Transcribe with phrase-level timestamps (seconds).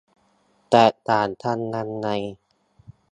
[0.71, 2.07] แตกต่างกันยังไง